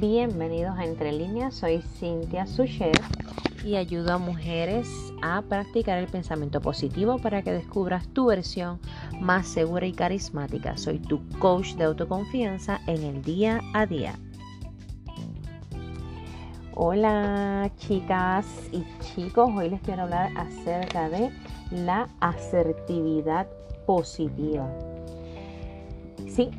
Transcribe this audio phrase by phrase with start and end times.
[0.00, 2.98] Bienvenidos a Entre Líneas, soy Cintia Sucher
[3.62, 4.88] y ayudo a mujeres
[5.20, 8.80] a practicar el pensamiento positivo para que descubras tu versión
[9.20, 10.78] más segura y carismática.
[10.78, 14.14] Soy tu coach de autoconfianza en el día a día.
[16.74, 21.30] Hola chicas y chicos, hoy les quiero hablar acerca de
[21.72, 23.46] la asertividad
[23.84, 24.66] positiva.
[26.26, 26.50] Sí,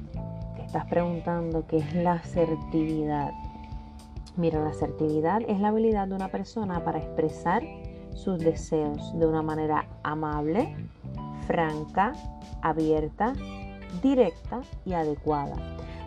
[0.72, 3.34] estás preguntando qué es la asertividad.
[4.38, 7.62] Mira, la asertividad es la habilidad de una persona para expresar
[8.14, 10.74] sus deseos de una manera amable,
[11.46, 12.14] franca,
[12.62, 13.34] abierta,
[14.02, 15.58] directa y adecuada,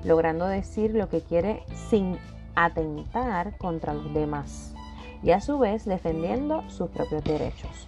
[0.03, 2.17] logrando decir lo que quiere sin
[2.55, 4.75] atentar contra los demás
[5.23, 7.87] y a su vez defendiendo sus propios derechos.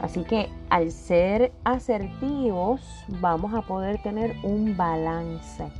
[0.00, 2.80] Así que al ser asertivos
[3.20, 5.70] vamos a poder tener un balance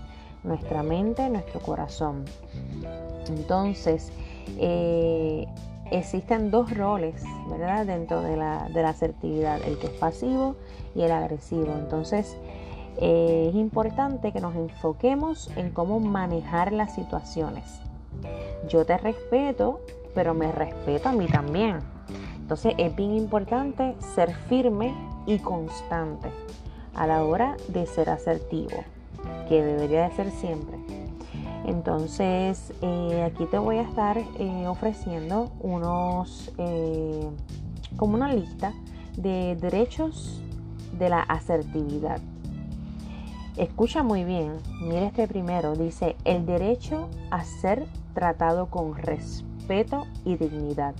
[0.46, 2.24] nuestra mente, nuestro corazón.
[3.28, 4.12] Entonces,
[4.58, 5.46] eh,
[5.90, 7.86] existen dos roles, ¿verdad?
[7.86, 10.56] Dentro de la, asertividad, el que es pasivo
[10.94, 11.74] y el agresivo.
[11.74, 12.36] Entonces,
[12.98, 17.80] eh, es importante que nos enfoquemos en cómo manejar las situaciones.
[18.68, 19.80] Yo te respeto,
[20.14, 21.78] pero me respeto a mí también.
[22.38, 24.94] Entonces es bien importante ser firme
[25.26, 26.30] y constante
[26.94, 28.84] a la hora de ser asertivo
[29.48, 30.76] que debería de ser siempre.
[31.66, 37.28] Entonces, eh, aquí te voy a estar eh, ofreciendo unos, eh,
[37.96, 38.72] como una lista
[39.16, 40.40] de derechos
[40.96, 42.20] de la asertividad.
[43.56, 50.36] Escucha muy bien, mira este primero, dice el derecho a ser tratado con respeto y
[50.36, 50.94] dignidad.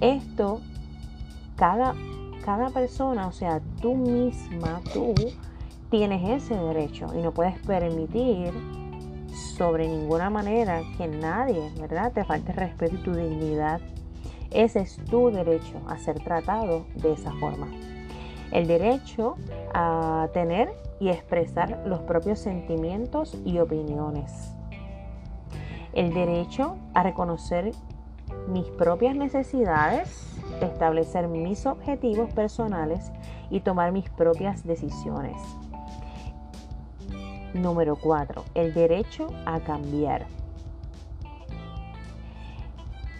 [0.00, 0.60] Esto,
[1.56, 1.94] cada,
[2.44, 5.14] cada persona, o sea, tú misma, tú
[5.90, 8.52] tienes ese derecho y no puedes permitir
[9.56, 13.80] sobre ninguna manera que nadie, ¿verdad?, te falte respeto y tu dignidad.
[14.50, 17.68] Ese es tu derecho a ser tratado de esa forma.
[18.52, 19.36] El derecho
[19.74, 24.52] a tener y expresar los propios sentimientos y opiniones.
[25.92, 27.72] El derecho a reconocer
[28.48, 33.10] mis propias necesidades, establecer mis objetivos personales
[33.50, 35.36] y tomar mis propias decisiones.
[37.54, 38.44] Número 4.
[38.54, 40.26] El derecho a cambiar.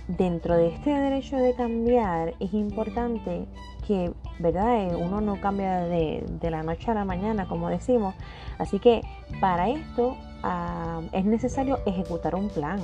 [0.09, 3.47] Dentro de este derecho de cambiar es importante
[3.86, 4.84] que, ¿verdad?
[4.84, 8.15] Eh, uno no cambia de, la noche a la mañana, como decimos.
[8.59, 9.03] Así que
[9.41, 12.78] para esto ah, es necesario ejecutar un plan,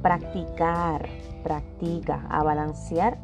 [0.00, 1.06] practicar,
[1.42, 3.18] practica, a balancear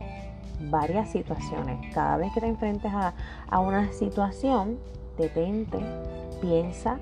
[0.70, 1.92] varias situaciones.
[1.94, 3.14] Cada vez que te enfrentes a,
[3.48, 4.78] a una situación,
[5.16, 5.78] detente,
[6.42, 6.98] piensa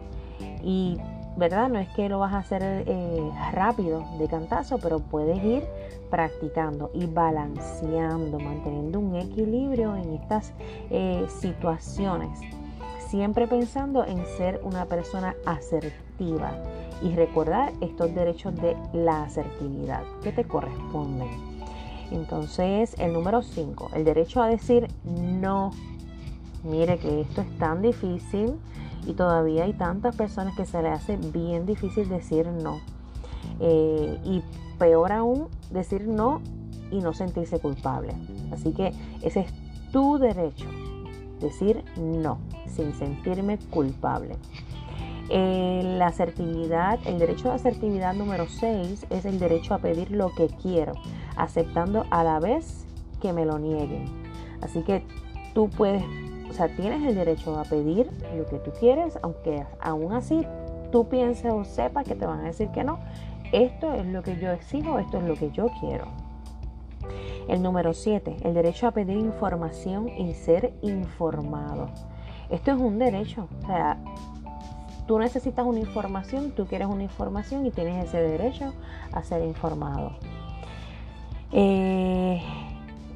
[0.63, 0.99] y,
[1.37, 1.69] ¿verdad?
[1.69, 5.65] No es que lo vas a hacer eh, rápido de cantazo, pero puedes ir
[6.11, 10.53] practicando y balanceando, manteniendo un equilibrio en estas
[10.91, 12.39] eh, situaciones.
[13.09, 16.53] Siempre pensando en ser una persona asertiva
[17.03, 21.29] y recordar estos derechos de la asertividad que te corresponden.
[22.11, 25.71] Entonces, el número 5, el derecho a decir no.
[26.63, 28.57] Mire que esto es tan difícil
[29.07, 32.81] y todavía hay tantas personas que se le hace bien difícil decir no.
[33.61, 34.43] Eh, y
[34.79, 36.41] peor aún, decir no
[36.91, 38.15] y no sentirse culpable.
[38.53, 39.53] Así que ese es
[39.93, 40.67] tu derecho,
[41.41, 44.37] decir no, sin sentirme culpable.
[45.33, 50.35] Eh, la asertividad, el derecho de asertividad número 6 es el derecho a pedir lo
[50.35, 50.95] que quiero,
[51.37, 52.85] aceptando a la vez
[53.21, 54.07] que me lo nieguen.
[54.61, 55.05] Así que
[55.55, 56.03] tú puedes
[56.61, 60.47] sea, tienes el derecho a pedir lo que tú quieres, aunque aún así
[60.93, 62.99] tú pienses o sepas que te van a decir que no.
[63.53, 66.07] Esto es lo que yo exijo, esto es lo que yo quiero.
[67.49, 71.89] El número 7, el derecho a pedir información y ser informado.
[72.51, 73.49] Esto es un derecho.
[73.63, 73.97] O sea,
[75.07, 78.73] tú necesitas una información, tú quieres una información y tienes ese derecho
[79.13, 80.13] a ser informado.
[81.53, 82.41] Eh,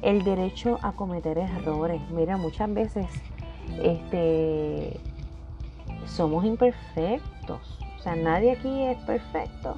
[0.01, 2.01] el derecho a cometer errores.
[2.11, 3.07] Mira, muchas veces
[3.81, 4.99] este,
[6.05, 7.79] somos imperfectos.
[7.97, 9.75] O sea, nadie aquí es perfecto.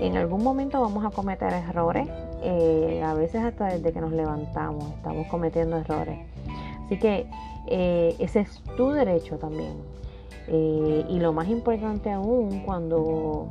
[0.00, 2.08] En algún momento vamos a cometer errores.
[2.42, 6.18] Eh, a veces hasta desde que nos levantamos estamos cometiendo errores.
[6.86, 7.26] Así que
[7.66, 9.74] eh, ese es tu derecho también.
[10.48, 13.48] Eh, y lo más importante aún cuando,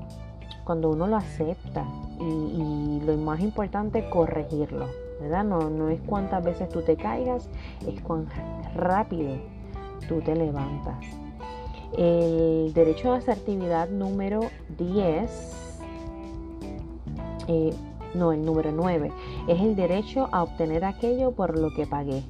[0.65, 1.85] cuando uno lo acepta
[2.19, 4.87] y, lo más importante corregirlo.
[5.21, 7.47] No, es cuántas veces tú te caigas,
[7.87, 8.27] es cuán
[8.75, 9.35] rápido
[10.07, 10.97] tú te levantas.
[11.97, 14.41] El derecho de asertividad número
[14.77, 15.57] 10
[17.47, 17.73] Eh,
[18.13, 19.11] no, el número 9
[19.47, 22.23] es el derecho a obtener aquello por lo que pagué.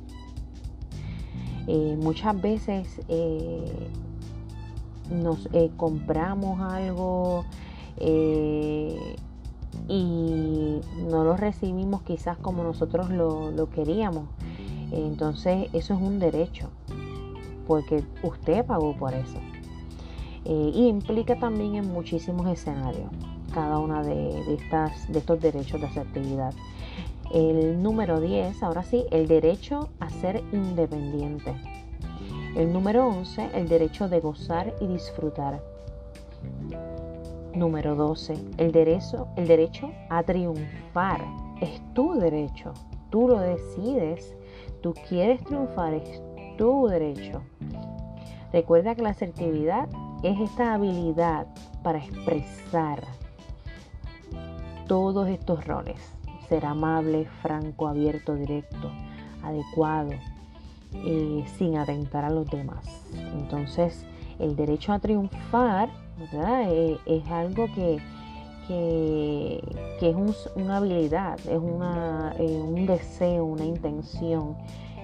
[1.67, 3.89] Eh, muchas veces eh,
[5.11, 5.47] nos
[5.77, 7.45] compramos algo
[9.87, 14.25] y no lo recibimos quizás como nosotros lo queríamos.
[14.91, 16.69] Entonces eso es un derecho,
[17.71, 19.39] porque usted pagó por eso.
[20.43, 23.09] Eh, y implica también en muchísimos escenarios
[23.53, 24.13] cada uno de,
[25.07, 26.53] de estos derechos de asertividad.
[27.33, 31.55] El número 10, ahora sí, el derecho a ser independiente.
[32.57, 35.61] El número 11, el derecho de gozar y disfrutar.
[37.55, 41.21] Número 12, el derecho, el derecho a triunfar.
[41.61, 42.73] Es tu derecho,
[43.11, 44.35] tú lo decides,
[44.81, 46.21] tú quieres triunfar, es
[46.61, 47.41] tu derecho.
[48.53, 49.89] Recuerda que la asertividad
[50.21, 51.47] es esta habilidad
[51.81, 53.01] para expresar
[54.87, 55.99] todos estos roles.
[56.47, 58.91] Ser amable, franco, abierto, directo,
[59.41, 60.11] adecuado,
[60.93, 62.85] eh, sin atentar a los demás.
[63.39, 64.05] Entonces,
[64.37, 65.89] el derecho a triunfar
[66.31, 67.97] eh, es algo que,
[68.67, 69.63] que,
[69.99, 70.15] es
[70.53, 74.57] una habilidad, es una, eh, un deseo, una intención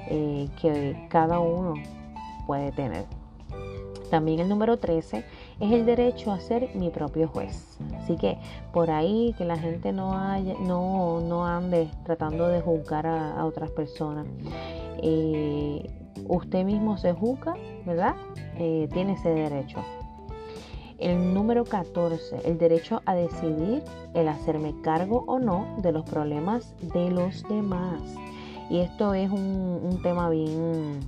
[0.08, 1.76] que cada uno
[2.46, 3.06] puede tener.
[4.10, 5.26] También el número 13
[5.60, 7.78] es el derecho a ser mi propio juez.
[7.98, 8.38] Así que
[8.72, 13.70] por ahí que la gente no, haya, no, no ande tratando de juzgar a, otras
[13.72, 14.26] personas.
[15.04, 15.90] Eh,
[16.28, 17.56] usted mismo se juzga,
[17.86, 18.16] ¿verdad?
[18.58, 19.80] Eh, tiene ese derecho.
[21.00, 23.84] El número 14, el derecho a decidir
[24.16, 28.02] el hacerme cargo o no de los problemas de los demás.
[28.70, 31.00] Y esto es un, tema bien,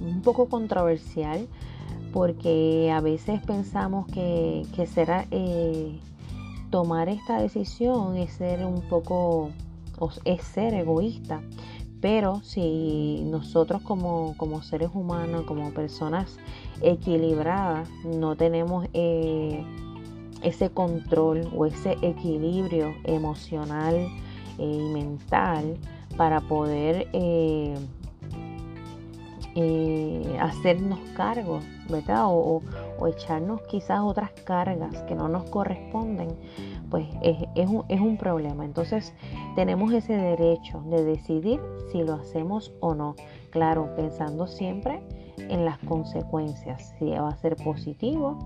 [0.00, 1.46] un poco controversial
[2.12, 5.98] porque a veces pensamos que, que será, eh,
[6.74, 9.52] tomar esta decisión es ser un poco,
[10.24, 11.40] es ser egoísta.
[12.00, 14.34] Pero si nosotros como,
[14.64, 16.36] seres humanos, como personas
[16.82, 19.64] equilibradas, no tenemos eh,
[20.42, 24.08] ese control o ese equilibrio emocional eh,
[24.58, 25.78] y mental
[26.16, 27.74] para poder eh,
[30.40, 32.24] hacernos cargo, ¿verdad?
[32.26, 32.62] O,
[33.06, 36.28] echarnos quizás otras cargas que no nos corresponden,
[36.90, 38.64] pues es, un, es un problema.
[38.64, 39.12] Entonces
[39.54, 41.60] tenemos ese derecho de decidir
[41.92, 43.14] si lo hacemos o no.
[43.50, 45.02] Claro, pensando siempre
[45.36, 48.38] en las consecuencias, si va a ser positivo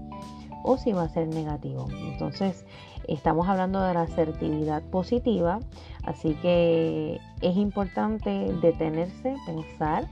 [0.65, 1.87] o si va a ser negativo.
[2.13, 2.67] Entonces,
[3.09, 5.61] estamos hablando de la asertividad positiva,
[6.05, 10.09] así que es importante detenerse, pensar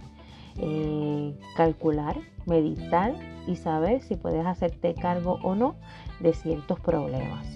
[0.58, 2.16] eh, calcular,
[2.46, 3.14] meditar
[3.46, 5.76] y saber si puedes hacerte cargo o no
[6.20, 7.46] de ciertos problemas.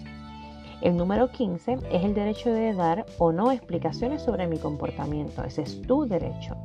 [0.83, 5.43] El número 15 es el derecho de dar o no explicaciones sobre mi comportamiento.
[5.45, 6.57] Ese es tu derecho.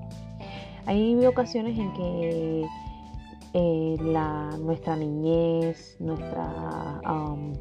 [0.86, 2.66] Hay ocasiones en que
[3.58, 3.96] eh,
[4.60, 7.00] nuestra niñez, nuestra,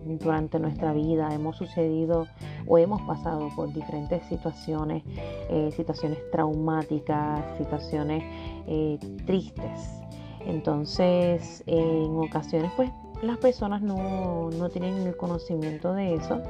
[0.04, 2.26] durante nuestra vida hemos sucedido
[2.66, 5.04] o hemos pasado por diferentes situaciones,
[5.50, 8.24] eh, situaciones traumáticas, situaciones
[8.66, 10.02] eh, tristes.
[10.40, 12.90] Entonces, en ocasiones, pues
[13.22, 16.42] las personas no, no tienen el conocimiento de eso.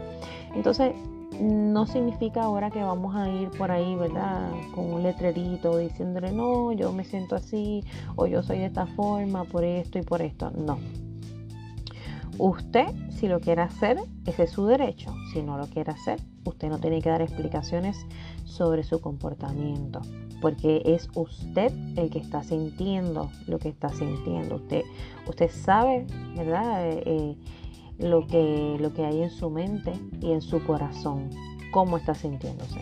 [0.55, 0.95] Entonces,
[1.41, 4.51] no significa ahora que vamos a ir por ahí, ¿verdad?
[4.75, 7.85] Con un letrerito diciéndole, no, yo me siento así,
[8.17, 10.51] o yo soy de esta forma, por esto y por esto.
[10.51, 10.79] No.
[12.39, 15.15] Usted, si lo quiere hacer, ese es su derecho.
[15.33, 17.97] Si no lo quiere hacer, usted no tiene que dar explicaciones
[18.45, 20.01] sobre su comportamiento,
[20.41, 24.57] porque es usted el que está sintiendo lo que está sintiendo.
[24.57, 24.83] Usted,
[25.29, 26.89] usted sabe, ¿verdad?
[26.89, 27.37] Eh, eh,
[27.99, 31.31] lo que, lo que hay en su mente y en su corazón,
[31.73, 32.81] cómo está sintiéndose.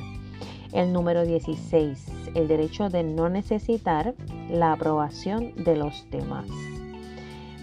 [0.73, 4.15] El número 16, el derecho de no necesitar
[4.51, 6.47] la aprobación de los demás.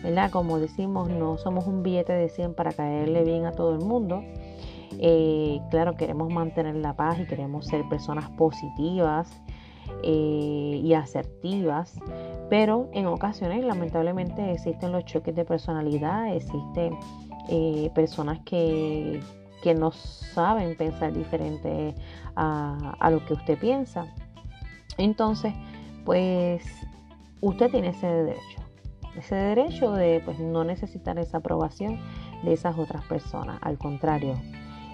[0.03, 0.31] ¿verdad?
[0.31, 4.23] Como decimos, no somos un billete de 100 para caerle bien a todo el mundo.
[4.99, 9.41] Eh, claro, queremos mantener la paz y queremos ser personas positivas
[10.03, 11.99] eh, y asertivas,
[12.49, 16.97] pero en ocasiones lamentablemente existen los choques de personalidad, existen
[17.49, 19.21] eh, personas que,
[19.77, 21.93] no saben pensar diferente
[22.35, 24.05] a, a, lo que usted piensa.
[24.97, 25.53] Entonces,
[26.05, 26.63] pues
[27.41, 28.59] usted tiene ese derecho,
[29.17, 31.99] ese derecho de pues, no necesitar esa aprobación
[32.43, 33.59] de esas otras personas.
[33.61, 34.35] Al contrario,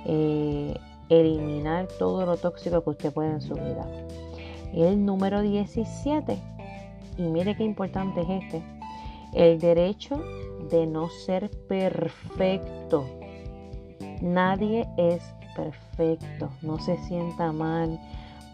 [0.05, 0.77] eh,
[1.09, 3.85] eliminar todo lo tóxico que usted puede en su vida.
[4.73, 6.37] El número 17,
[7.17, 8.63] y mire qué importante es este,
[9.33, 10.21] el derecho
[10.69, 13.05] de no ser perfecto.
[14.21, 15.21] Nadie es
[15.55, 17.99] perfecto, no se sienta mal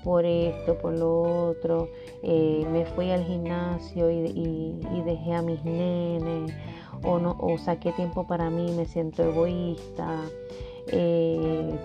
[0.03, 1.89] por esto, por lo otro.
[2.23, 6.53] Eh, me fui al gimnasio y, dejé a mis nenes,
[7.03, 10.21] o, no, o saqué tiempo para mí, me siento egoísta.
[10.87, 11.75] Eh,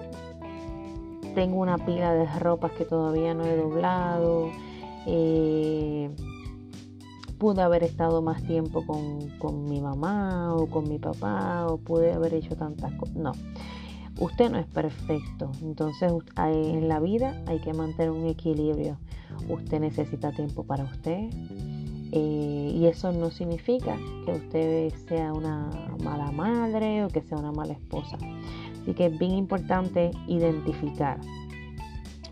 [1.35, 4.51] tengo una pila de ropas que todavía no he doblado.
[5.07, 6.11] Eh,
[7.39, 12.35] pude haber estado más tiempo con, mi mamá o con mi papá o pude haber
[12.35, 13.17] hecho tantas cosas.
[13.17, 13.33] No,
[14.21, 15.51] usted no es perfecto.
[15.63, 18.99] Entonces en la vida hay que mantener un equilibrio.
[19.49, 21.31] Usted necesita tiempo para usted.
[22.13, 25.69] Eh, y eso no significa que usted sea una
[26.03, 28.17] mala madre o que sea una mala esposa.
[28.81, 31.19] Así que es bien importante identificar,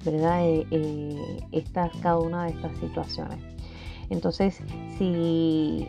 [0.05, 0.47] ¿verdad?
[0.47, 1.65] Eh, eh,
[2.01, 3.54] cada una de estas situaciones.
[4.15, 4.61] Entonces,
[4.97, 5.89] si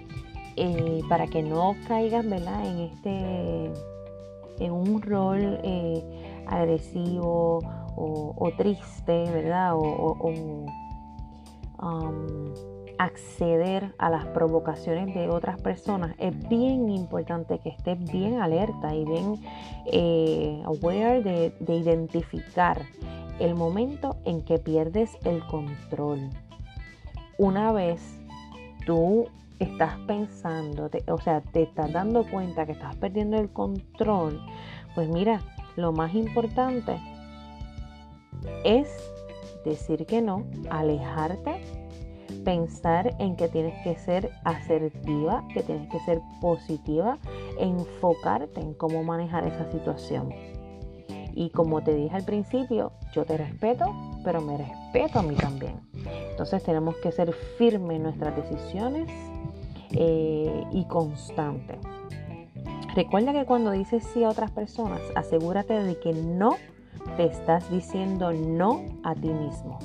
[0.55, 2.65] eh, para que no caigan, ¿verdad?
[2.65, 3.71] En este,
[4.59, 5.59] en un rol
[6.47, 7.59] agresivo
[7.95, 9.75] o, triste, ¿verdad?
[9.75, 10.17] O,
[11.81, 12.53] um,
[12.97, 19.05] acceder a las provocaciones de otras personas, es bien importante que estés bien alerta y
[19.05, 19.35] bien
[19.91, 22.81] eh, aware de identificar
[23.39, 26.29] el momento en que pierdes el control.
[27.37, 28.01] Una vez
[28.85, 29.27] tú
[29.59, 34.41] estás pensando, o sea, te estás dando cuenta que estás perdiendo el control,
[34.93, 35.41] pues mira,
[35.75, 36.97] lo más importante
[38.63, 38.87] es
[39.65, 41.61] decir que no, alejarte
[42.43, 47.17] pensar en que tienes que ser asertiva, que tienes que ser positiva,
[47.59, 50.29] enfocarte en cómo manejar esa situación.
[51.33, 55.81] Y como te dije al principio, yo te respeto, pero me respeto a mí también.
[56.35, 59.09] Entonces tenemos que ser firmes en nuestras decisiones
[59.91, 61.79] eh, y constante.
[62.93, 66.57] Recuerda que cuando dices sí a otras personas, asegúrate de que no
[67.15, 69.79] te estás diciendo no a ti mismo.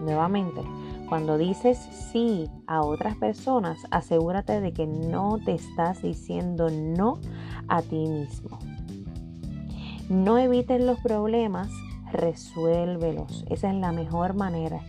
[0.00, 0.62] Nuevamente,
[1.06, 1.76] cuando dices
[2.10, 7.18] sí a otras personas, asegúrate de que no te estás diciendo no
[7.68, 8.58] a ti mismo.
[10.08, 11.68] No evites los problemas,
[12.10, 13.44] resuélvelos.
[13.50, 14.80] Esa es la mejor manera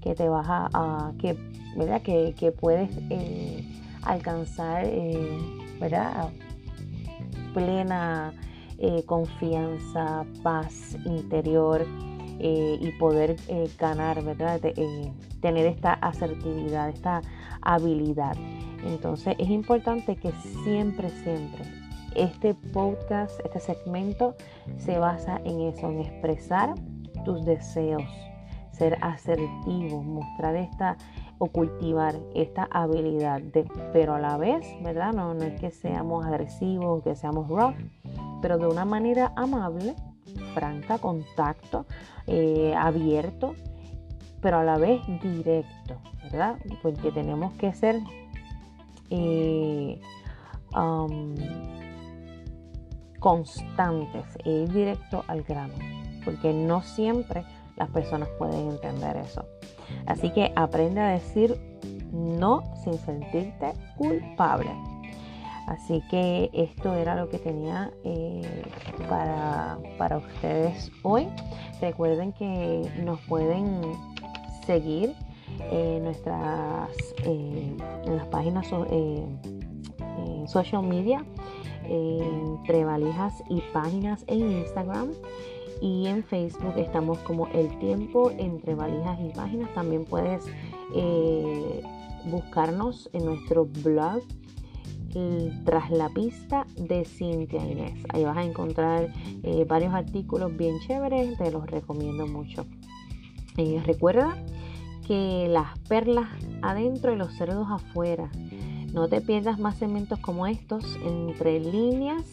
[0.00, 1.36] que te vas a, que,
[1.76, 2.02] ¿verdad?
[2.02, 3.64] Que, puedes eh,
[4.02, 5.38] alcanzar eh,
[5.80, 6.30] ¿verdad?
[7.54, 8.32] plena
[8.78, 11.86] eh, confianza, paz interior
[12.42, 13.36] y poder
[13.78, 14.58] ganar, ¿verdad?
[15.42, 17.20] tener esta asertividad, esta
[17.60, 18.34] habilidad.
[18.82, 20.32] Entonces es importante que
[20.64, 21.80] siempre, siempre
[22.14, 24.34] este podcast, este segmento
[24.78, 26.74] se basa en eso, en expresar
[27.24, 28.02] tus deseos,
[28.80, 30.96] ser asertivo, mostrar esta
[31.36, 33.42] o cultivar esta habilidad,
[33.92, 35.12] pero a la vez, ¿verdad?
[35.12, 37.74] No, no es que seamos agresivos, que seamos rough,
[38.40, 39.94] pero de una manera amable,
[40.54, 41.84] franca, contacto,
[42.26, 43.54] eh, abierto,
[44.40, 46.56] pero a la vez directo, ¿verdad?
[46.80, 48.00] Porque tenemos que ser
[49.10, 50.00] eh,
[50.74, 51.34] um,
[53.18, 55.74] constantes e ir directo al grano,
[56.24, 57.44] porque no siempre
[57.76, 59.44] las personas pueden entender eso.
[60.06, 61.58] Así que aprende a decir
[62.12, 64.70] no sin sentirte culpable.
[65.66, 68.64] Así que esto era lo que tenía eh,
[69.08, 71.28] para, para ustedes hoy.
[71.80, 73.80] Recuerden que nos pueden
[74.66, 75.14] seguir
[75.70, 76.90] en nuestras
[77.24, 79.24] eh, en las páginas eh,
[80.46, 81.24] social media
[81.88, 85.10] entre valijas y páginas en Instagram
[85.80, 89.72] y en Facebook estamos como el tiempo entre valijas y páginas.
[89.74, 90.44] También puedes
[90.94, 91.82] eh,
[92.26, 94.22] buscarnos en nuestro blog
[95.64, 98.04] tras la pista de Cintia Inés.
[98.10, 99.12] Ahí vas a encontrar
[99.66, 102.64] varios artículos bien chéveres te los recomiendo mucho.
[103.56, 104.36] Recuerda
[105.10, 106.28] que las perlas
[106.62, 108.30] adentro y los cerdos afuera.
[108.92, 112.24] No te pierdas más segmentos como estos entre líneas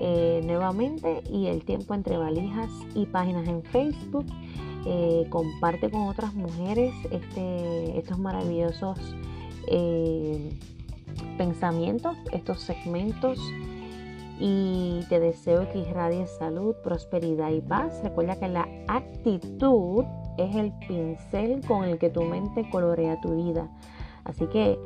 [0.00, 4.26] eh, nuevamente y el tiempo entre valijas y páginas en Facebook.
[4.86, 8.98] Eh, comparte con otras mujeres este, estos maravillosos
[9.68, 10.50] eh,
[11.38, 13.38] pensamientos, estos segmentos
[14.38, 18.00] y te deseo que irradies salud, prosperidad y paz.
[18.02, 20.04] Recuerda que la actitud
[20.36, 23.70] es el pincel con el que tu mente colorea tu vida.
[24.24, 24.78] Así que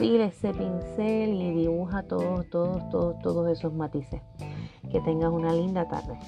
[0.00, 4.22] perfil, ese pincel y dibuja todos, todos, todos, todos esos matices.
[4.90, 6.18] Que tengas una linda tarde.